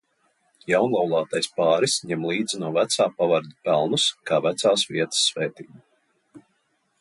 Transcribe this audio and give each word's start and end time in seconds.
Jaunlaulātais 0.71 1.49
pāris 1.59 1.97
ņem 2.11 2.25
līdzi 2.29 2.61
no 2.63 2.71
vecā 2.77 3.07
pavarda 3.19 3.53
pelnus 3.69 4.07
kā 4.31 4.41
vecās 4.47 4.87
vietas 4.97 5.21
svētību. 5.29 6.43